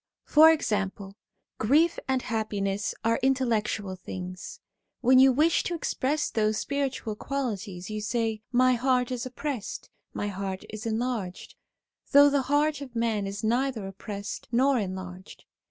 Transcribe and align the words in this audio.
For 0.25 0.49
example, 0.51 1.15
grief 1.59 1.99
and 2.07 2.23
happiness 2.23 2.95
are 3.05 3.19
intellectual 3.21 3.95
things; 3.95 4.59
when 5.01 5.19
you 5.19 5.31
wish 5.31 5.61
to 5.65 5.75
express 5.75 6.31
those 6.31 6.57
spiritual 6.57 7.15
qualities 7.15 7.91
you 7.91 8.01
say:' 8.01 8.41
My 8.65 8.73
heart 8.73 9.11
is 9.11 9.27
oppressed; 9.27 9.91
my 10.11 10.27
heart 10.27 10.63
is 10.71 10.87
enlarged'; 10.87 11.53
though 12.13 12.31
the 12.31 12.41
heart 12.49 12.81
of 12.81 12.95
man 12.95 13.27
is 13.27 13.43
neither 13.43 13.85
oppressed 13.85 14.47
nor 14.51 14.79
enlarged. 14.79 15.45